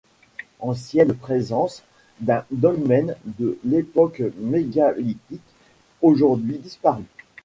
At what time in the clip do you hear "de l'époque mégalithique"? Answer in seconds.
3.37-5.41